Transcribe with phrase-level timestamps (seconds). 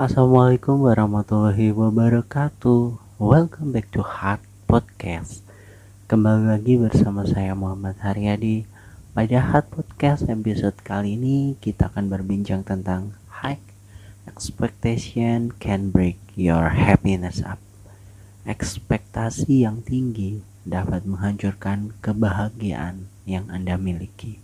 [0.00, 2.96] Assalamualaikum warahmatullahi wabarakatuh.
[3.20, 5.44] Welcome back to Heart Podcast.
[6.08, 8.64] Kembali lagi bersama saya Muhammad Haryadi.
[9.12, 13.60] Pada Heart Podcast episode kali ini Kita akan berbincang tentang High
[14.24, 17.60] expectation can break your happiness up.
[18.48, 24.40] Ekspektasi yang tinggi dapat menghancurkan kebahagiaan yang Anda miliki.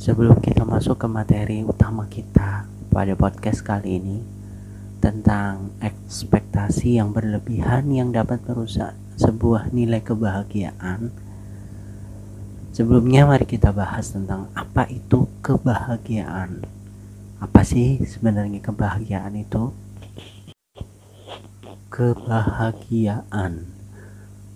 [0.00, 4.20] Sebelum kita masuk ke materi utama kita pada podcast kali ini
[5.00, 11.08] tentang ekspektasi yang berlebihan yang dapat merusak sebuah nilai kebahagiaan.
[12.76, 16.68] Sebelumnya mari kita bahas tentang apa itu kebahagiaan.
[17.40, 19.72] Apa sih sebenarnya kebahagiaan itu?
[21.88, 23.72] Kebahagiaan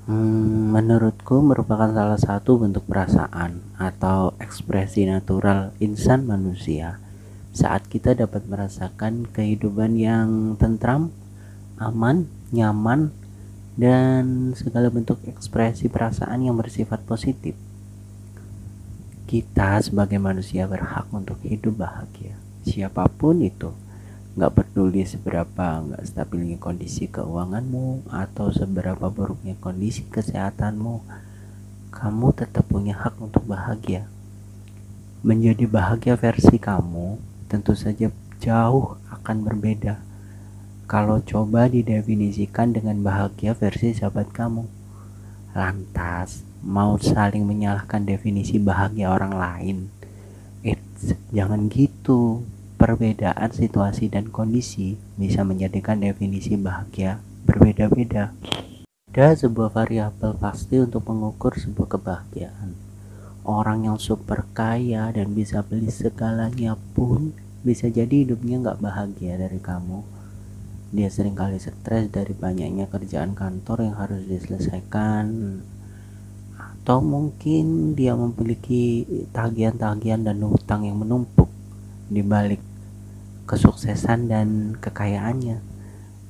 [0.06, 7.02] Hmm, menurutku merupakan salah satu bentuk perasaan atau ekspresi natural insan manusia
[7.56, 11.08] saat kita dapat merasakan kehidupan yang tentram,
[11.80, 13.16] aman, nyaman,
[13.80, 17.56] dan segala bentuk ekspresi perasaan yang bersifat positif.
[19.24, 22.36] Kita sebagai manusia berhak untuk hidup bahagia,
[22.68, 23.72] siapa pun itu.
[24.36, 31.00] Gak peduli seberapa gak stabilnya kondisi keuanganmu atau seberapa buruknya kondisi kesehatanmu,
[31.88, 34.04] kamu tetap punya hak untuk bahagia.
[35.24, 38.10] Menjadi bahagia versi kamu tentu saja
[38.42, 40.02] jauh akan berbeda
[40.86, 44.70] kalau coba didefinisikan dengan bahagia versi sahabat kamu.
[45.50, 49.76] Lantas, mau saling menyalahkan definisi bahagia orang lain.
[50.62, 52.46] It's, jangan gitu.
[52.76, 58.36] Perbedaan situasi dan kondisi bisa menjadikan definisi bahagia berbeda-beda.
[59.10, 62.85] Ada sebuah variabel pasti untuk mengukur sebuah kebahagiaan
[63.46, 67.30] orang yang super kaya dan bisa beli segalanya pun
[67.62, 70.02] bisa jadi hidupnya nggak bahagia dari kamu.
[70.90, 75.26] Dia sering kali stres dari banyaknya kerjaan kantor yang harus diselesaikan.
[76.58, 79.02] Atau mungkin dia memiliki
[79.34, 81.50] tagihan-tagihan dan hutang yang menumpuk
[82.06, 82.62] di balik
[83.50, 85.58] kesuksesan dan kekayaannya.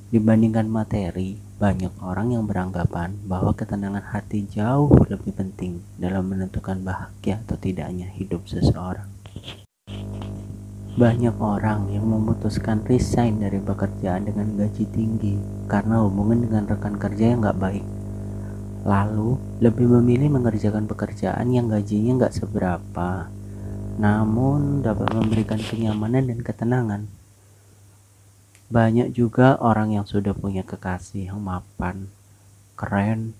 [0.09, 7.41] Dibandingkan materi banyak orang yang beranggapan bahwa ketenangan hati jauh lebih penting dalam menentukan bahagia
[7.49, 9.09] atau tidaknya hidup seseorang.
[11.01, 17.33] Banyak orang yang memutuskan resign dari pekerjaan dengan gaji tinggi karena hubungan dengan rekan kerja
[17.33, 17.85] yang gak baik.
[18.85, 23.33] Lalu, lebih memilih mengerjakan pekerjaan yang gajinya gak seberapa,
[23.97, 27.16] namun dapat memberikan kenyamanan dan ketenangan
[28.67, 32.11] banyak juga orang yang sudah punya kekasih yang mapan,
[32.75, 33.31] keren,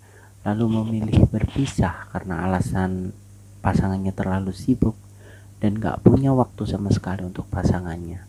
[0.47, 3.11] lalu memilih berpisah karena alasan
[3.59, 4.95] pasangannya terlalu sibuk
[5.59, 8.23] dan gak punya waktu sama sekali untuk pasangannya.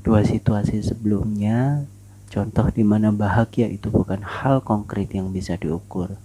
[0.00, 1.84] Dua situasi sebelumnya,
[2.32, 6.16] contoh di mana bahagia itu bukan hal konkret yang bisa diukur,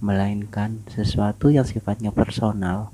[0.00, 2.88] melainkan sesuatu yang sifatnya personal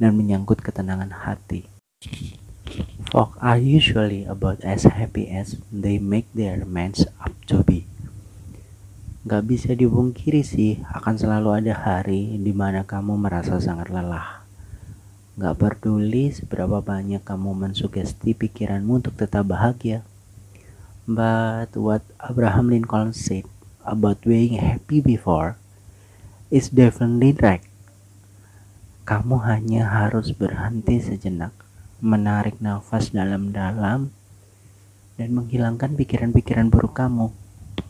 [0.00, 1.68] dan menyangkut ketenangan hati.
[3.08, 7.88] Folk are usually about as happy as they make their minds up to be.
[9.24, 14.44] Gak bisa dibungkiri sih, akan selalu ada hari di mana kamu merasa sangat lelah.
[15.40, 20.04] Gak peduli seberapa banyak kamu mensugesti pikiranmu untuk tetap bahagia.
[21.08, 23.48] But what Abraham Lincoln said
[23.88, 25.56] about being happy before
[26.52, 27.64] is definitely right.
[29.08, 31.67] Kamu hanya harus berhenti sejenak
[31.98, 34.14] menarik nafas dalam-dalam
[35.18, 37.34] dan menghilangkan pikiran-pikiran buruk kamu,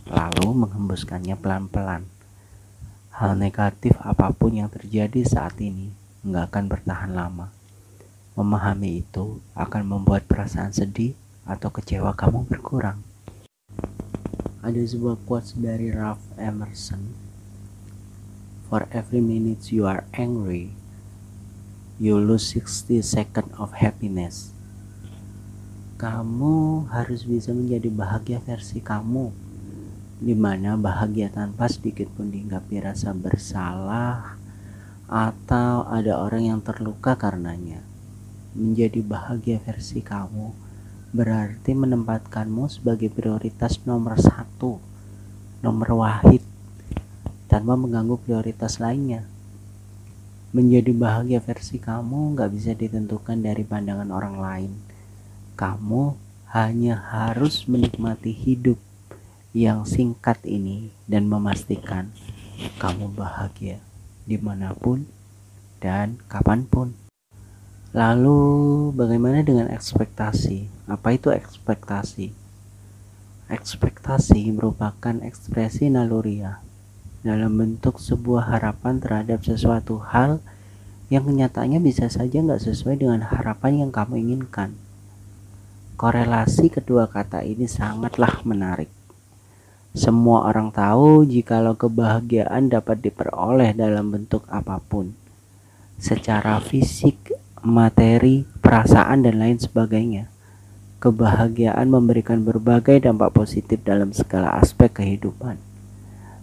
[0.09, 2.09] lalu menghembuskannya pelan-pelan.
[3.13, 5.93] Hal negatif apa pun yang terjadi saat ini
[6.25, 7.53] nggak akan bertahan lama.
[8.33, 11.13] Memahami itu akan membuat perasaan sedih
[11.45, 13.05] atau kecewa kamu berkurang.
[14.65, 17.13] Ada sebuah quotes dari Ralph Emerson.
[18.73, 20.73] For every minute you are angry,
[21.99, 24.55] you lose 60 second of happiness.
[25.99, 29.35] Kamu harus bisa menjadi bahagia versi kamu,
[30.23, 34.39] di mana bahagia tanpa sedikit pun dihinggapi rasa bersalah
[35.11, 37.83] atau ada orang yang terluka karenanya.
[38.55, 40.55] Menjadi bahagia versi kamu
[41.11, 44.79] berarti menempatkanmu sebagai prioritas nomor satu,
[45.67, 46.47] nomor wahid,
[47.51, 49.27] tanpa mengganggu prioritas lainnya.
[50.49, 54.73] Menjadi bahagia versi kamu gak bisa ditentukan dari pandangan orang lain.
[55.61, 56.17] Kamu
[56.57, 58.81] hanya harus menikmati hidup
[59.53, 62.09] yang singkat ini dan memastikan
[62.81, 63.85] kamu bahagia
[64.25, 65.05] di mana pun
[65.85, 66.97] dan kapan pun.
[67.93, 68.41] Lalu,
[68.97, 70.89] bagaimana dengan ekspektasi?
[70.89, 72.33] Apa itu ekspektasi?
[73.53, 76.68] Ekspektasi merupakan ekspresi naluriah
[77.29, 80.41] dalam bentuk sebuah harapan terhadap sesuatu hal
[81.13, 84.73] yang kenyataannya bisa saja nggak sesuai dengan harapan yang kamu inginkan.
[86.01, 88.89] Korelasi kedua kata ini sangatlah menarik.
[89.93, 95.13] Semua orang tahu jikalau kebahagiaan dapat diperoleh dalam bentuk apa pun.
[96.01, 100.31] Secara fisik, materi, perasaan, dan lain sebagainya.
[101.03, 105.68] Kebahagiaan memberikan berbagai dampak positif dalam segala aspek kehidupan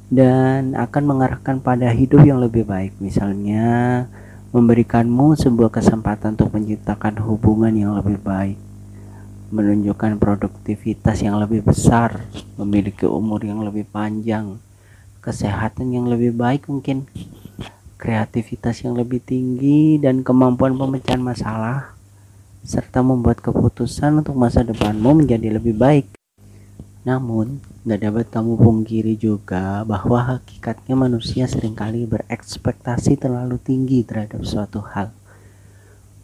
[0.09, 2.93] dan akan mengarahkan pada hidup yang lebih baik.
[3.01, 4.05] Misalnya,
[4.55, 8.55] memberikanmu sebuah kesempatan untuk menciptakan hubungan yang lebih baik,
[9.51, 12.23] menunjukkan produktivitas yang lebih besar,
[12.55, 14.55] memiliki umur yang lebih panjang,
[15.19, 17.03] kesehatan yang lebih baik mungkin,
[17.99, 21.91] kreativitas yang lebih tinggi, dan kemampuan pemecahan masalah,
[22.63, 26.14] serta membuat keputusan untuk masa depanmu menjadi lebih baik.
[27.05, 34.41] Namun, gak dapat kamu pungkiri juga bahwa hakikatnya manusia sering kali berekspektasi terlalu tinggi terhadap
[34.41, 35.13] suatu hal.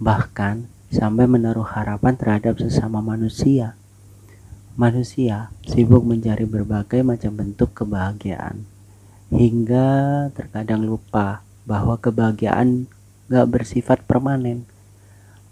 [0.01, 3.77] Bahkan, sampai menaruh harapan terhadap sesama manusia.
[4.73, 8.65] Manusia sibuk mencari berbagai macam bentuk kebahagiaan,
[9.29, 12.89] hingga terkadang lupa bahwa kebahagiaan
[13.29, 14.65] gak bersifat permanen,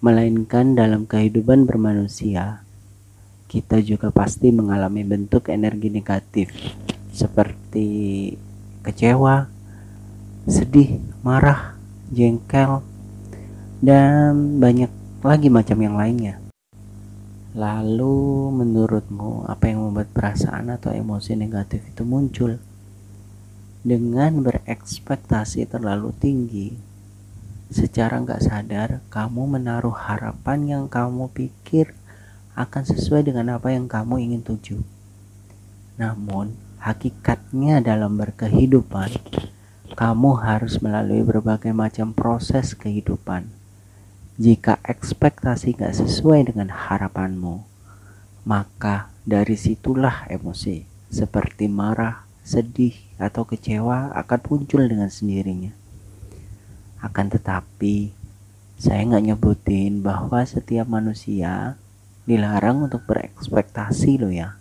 [0.02, 2.66] melainkan dalam kehidupan bermanusia
[3.50, 6.54] kita juga pasti mengalami bentuk energi negatif
[7.10, 7.90] seperti
[8.86, 9.50] kecewa,
[10.46, 11.74] sedih, marah,
[12.14, 12.86] jengkel,
[13.82, 14.94] dan banyak
[15.26, 16.38] lagi macam yang lainnya.
[17.58, 22.62] Lalu menurutmu apa yang membuat perasaan atau emosi negatif itu muncul?
[23.82, 26.70] Dengan berekspektasi terlalu tinggi,
[27.74, 31.99] secara nggak sadar kamu menaruh harapan yang kamu pikir
[32.60, 34.84] akan sesuai dengan apa yang kamu ingin tuju.
[35.96, 39.16] Namun, hakikatnya dalam berkehidupan,
[39.96, 43.48] kamu harus melalui berbagai macam proses kehidupan.
[44.36, 47.64] Jika ekspektasi gak sesuai dengan harapanmu,
[48.44, 55.72] maka dari situlah emosi seperti marah, sedih, atau kecewa akan muncul dengan sendirinya.
[57.00, 58.12] Akan tetapi,
[58.80, 61.76] saya nggak nyebutin bahwa setiap manusia
[62.30, 64.54] dilarang untuk berekspektasi loh ya.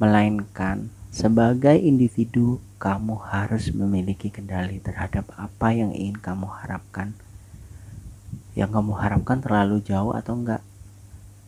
[0.00, 7.12] Melainkan sebagai individu kamu harus memiliki kendali terhadap apa yang ingin kamu harapkan.
[8.56, 10.64] Yang kamu harapkan terlalu jauh atau enggak.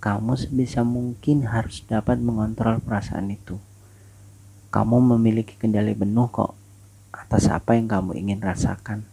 [0.05, 3.57] Kamu sebisa mungkin harus dapat mengontrol perasaan itu.
[4.69, 6.53] Kamu memiliki kendali penuh kok
[7.09, 9.09] atas apa yang kamu ingin rasakan.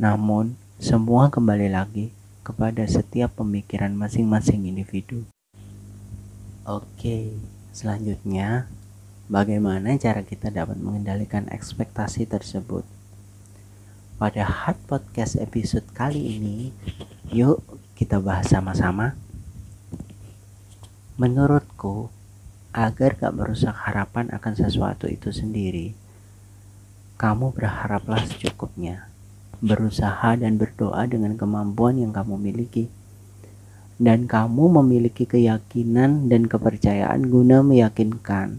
[0.00, 5.22] Namun, semua kembali lagi kepada setiap pemikiran masing-masing individu.
[6.66, 7.38] Oke,
[7.70, 8.66] selanjutnya
[9.30, 12.82] bagaimana cara kita dapat mengendalikan ekspektasi tersebut?
[14.18, 16.70] Pada hard podcast episode kali ini,
[17.30, 17.62] yuk
[17.94, 19.14] kita bahas sama-sama.
[21.18, 22.10] Menurutku,
[22.74, 25.94] agar gak merusak harapan akan sesuatu itu sendiri,
[27.20, 29.11] kamu berharaplah secukupnya
[29.62, 32.90] berusaha dan berdoa dengan kemampuan yang kamu miliki.
[34.02, 38.58] Dan kamu memiliki keyakinan dan kepercayaan guna meyakinkan.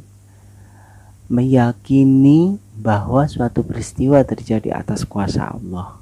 [1.27, 5.99] Meyakini bahwa suatu peristiwa terjadi atas kuasa Allah.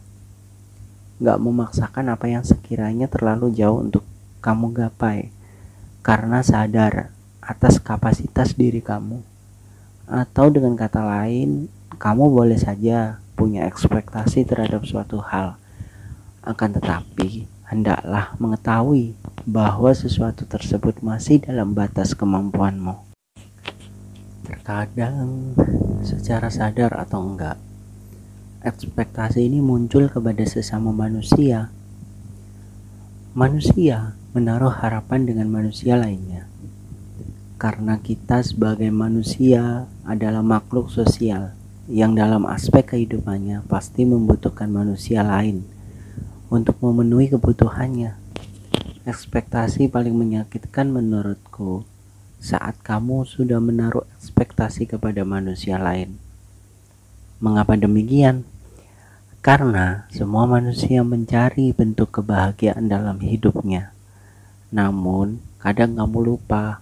[1.17, 4.05] Gak memaksakan apa yang sekiranya terlalu jauh untuk
[4.45, 5.33] kamu gapai.
[6.05, 7.09] Karena sadar
[7.41, 9.25] atas kapasitas diri kamu.
[10.05, 11.65] Atau dengan kata lain,
[11.97, 15.57] kamu boleh saja punya ekspektasi terhadap suatu hal.
[16.41, 19.15] Akan tetapi, hendaklah mengetahui
[19.47, 22.97] bahwa sesuatu tersebut masih dalam batas kemampuanmu.
[24.43, 25.55] Terkadang,
[26.03, 27.55] secara sadar atau enggak,
[28.65, 31.71] ekspektasi ini muncul kepada sesama manusia.
[33.31, 36.51] Manusia menaruh harapan dengan manusia lainnya,
[37.55, 41.55] karena kita sebagai manusia adalah makhluk sosial
[41.91, 45.67] yang dalam aspek kehidupannya pasti membutuhkan manusia lain
[46.47, 48.15] untuk memenuhi kebutuhannya.
[49.03, 51.83] Ekspektasi paling menyakitkan menurutku
[52.39, 56.15] saat kamu sudah menaruh ekspektasi kepada manusia lain.
[57.43, 58.47] Mengapa demikian?
[59.41, 63.91] Karena semua manusia mencari bentuk kebahagiaan dalam hidupnya.
[64.69, 66.80] Namun, kadang kamu lupa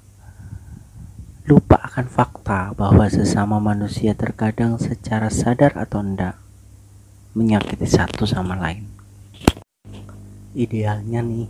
[1.49, 6.37] lupa akan fakta bahwa sesama manusia terkadang secara sadar atau tidak
[7.33, 8.85] menyakiti satu sama lain.
[10.53, 11.49] Idealnya nih,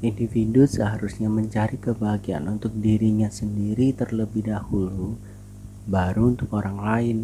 [0.00, 5.20] individu seharusnya mencari kebahagiaan untuk dirinya sendiri terlebih dahulu,
[5.84, 7.18] baru untuk orang lain.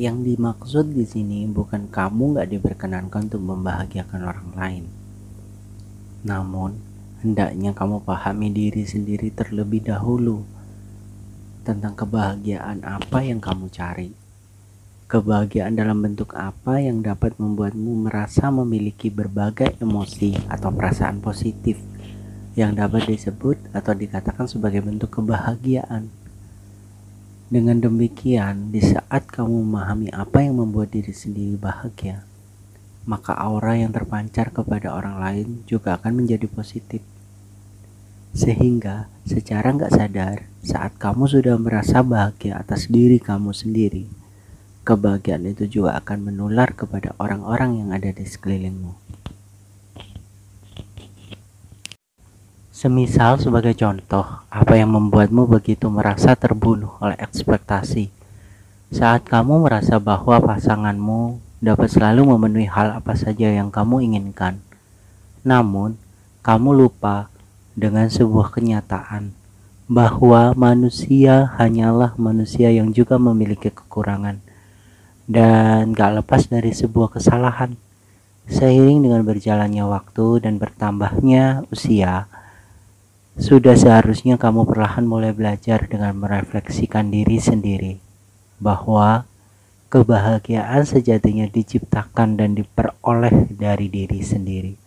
[0.00, 4.84] Yang dimaksud di sini bukan kamu gak diperkenankan untuk membahagiakan orang lain.
[6.24, 6.80] Namun,
[7.24, 10.44] hendaknya kamu pahami diri sendiri terlebih dahulu
[11.64, 14.12] tentang kebahagiaan apa yang kamu cari.
[15.08, 21.80] Kebahagiaan dalam bentuk apa yang dapat membuatmu merasa memiliki berbagai emosi atau perasaan positif
[22.60, 26.12] yang dapat disebut atau dikatakan sebagai bentuk kebahagiaan.
[27.48, 32.28] Dengan demikian, di saat kamu memahami apa yang membuat diri sendiri bahagia,
[33.08, 37.13] maka aura yang terpancar kepada orang lain juga akan menjadi positif.
[38.34, 44.10] Sehingga secara nggak sadar, saat kamu sudah merasa bahagia atas diri kamu sendiri,
[44.82, 48.90] kebahagiaan itu juga akan menular kepada orang-orang yang ada di sekelilingmu.
[52.74, 58.10] Semisal sebagai contoh, apa yang membuatmu begitu merasa terbunuh oleh ekspektasi?
[58.90, 64.58] Saat kamu merasa bahwa pasanganmu dapat selalu memenuhi hal apa saja yang kamu inginkan,
[65.46, 65.94] namun
[66.42, 67.32] kamu lupa
[67.74, 69.34] dengan sebuah kenyataan
[69.84, 74.40] bahwa manusia hanyalah manusia yang juga memiliki kekurangan
[75.28, 77.76] dan gak lepas dari sebuah kesalahan.
[78.44, 82.28] Seiring dengan berjalannya waktu dan bertambahnya usia,
[83.40, 87.96] sudah seharusnya kamu perlahan mulai belajar dengan merefleksikan diri sendiri
[88.60, 89.24] bahwa
[89.88, 94.83] kebahagiaan sejatinya diciptakan dan diperoleh dari diri sendiri.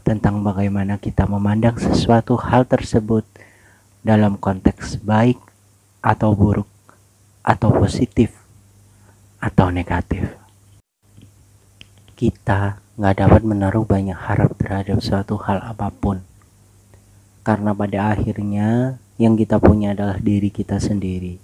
[0.00, 3.22] Tentang bagaimana kita memandang sesuatu hal tersebut
[4.00, 5.36] dalam konteks baik
[6.00, 6.68] atau buruk
[7.44, 8.32] atau positif
[9.40, 10.36] atau negatif.
[12.16, 16.20] Kita nggak dapat menaruh banyak harap terhadap suatu hal apa pun.
[17.40, 21.40] Karena pada akhirnya yang kita punya adalah diri kita sendiri.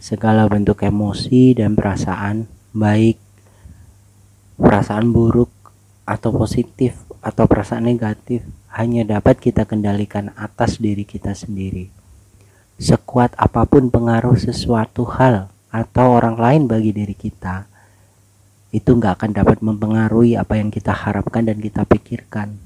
[0.00, 3.20] Segala bentuk emosi dan perasaan, baik
[4.56, 5.52] perasaan buruk
[6.08, 11.90] atau positif atau perasaan negatif, hanya dapat kita kendalikan atas diri kita sendiri.
[12.78, 17.66] Sekuat apa pun pengaruh sesuatu hal atau orang lain bagi diri kita
[18.76, 22.60] itu nggak akan dapat mempengaruhi apa yang kita harapkan dan kita pikirkan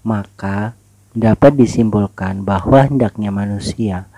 [0.00, 0.72] maka
[1.12, 4.08] dapat disimpulkan bahwa hendaknya manusia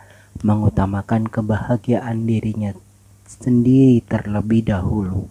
[0.47, 2.79] mengutamakan kebahagiaan dirinya
[3.27, 5.27] sendiri terlebih dahulu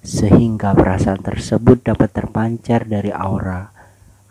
[0.00, 3.74] sehingga perasaan tersebut dapat terpancar dari aura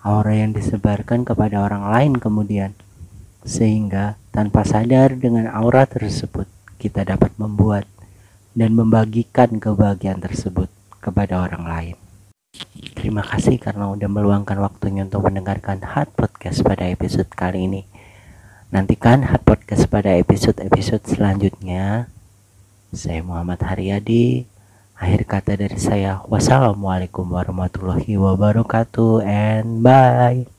[0.07, 2.71] aura yang disebarkan kepada orang lain kemudian
[3.43, 6.47] sehingga tanpa sadar dengan aura tersebut
[6.79, 7.83] kita dapat membuat
[8.57, 11.95] dan membagikan kebahagiaan tersebut kepada orang lain.
[12.97, 17.81] Terima kasih karena udah meluangkan waktunya untuk mendengarkan Hot Podcast pada episode kali ini.
[18.74, 22.09] Nantikan Hot Podcast pada episode-episode selanjutnya.
[22.89, 24.56] Saya Muhammad Haryadi.
[24.97, 30.49] Akhir kata dari saya, wassalamualaikum warahmatullahi wabarakatuh and bye.